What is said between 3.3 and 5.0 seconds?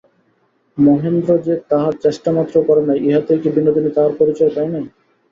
কি বিনোদিনী তাহার পরিচয় পায় নাই।